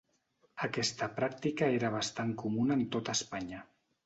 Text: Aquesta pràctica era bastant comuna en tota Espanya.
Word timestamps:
Aquesta 0.67 1.09
pràctica 1.19 1.69
era 1.75 1.93
bastant 1.97 2.33
comuna 2.45 2.79
en 2.79 2.83
tota 2.97 3.17
Espanya. 3.21 3.63